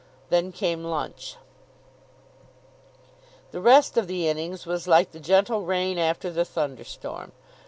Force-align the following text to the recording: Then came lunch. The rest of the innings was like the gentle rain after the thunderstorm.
Then 0.31 0.51
came 0.51 0.83
lunch. 0.83 1.35
The 3.51 3.61
rest 3.61 3.97
of 3.97 4.07
the 4.07 4.27
innings 4.27 4.65
was 4.65 4.87
like 4.87 5.11
the 5.11 5.19
gentle 5.19 5.61
rain 5.61 5.99
after 5.99 6.31
the 6.31 6.43
thunderstorm. 6.43 7.33